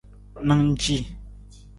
[0.45, 0.95] Na ng ci.